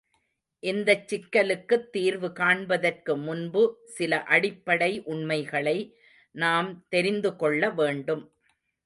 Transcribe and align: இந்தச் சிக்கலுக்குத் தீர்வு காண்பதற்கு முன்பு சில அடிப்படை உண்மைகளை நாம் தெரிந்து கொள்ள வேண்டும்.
இந்தச் 0.63 1.03
சிக்கலுக்குத் 1.07 1.89
தீர்வு 1.89 2.29
காண்பதற்கு 2.31 3.17
முன்பு 3.17 3.63
சில 3.87 4.21
அடிப்படை 4.29 5.01
உண்மைகளை 5.05 5.77
நாம் 6.35 6.71
தெரிந்து 6.89 7.35
கொள்ள 7.35 7.69
வேண்டும். 7.71 8.25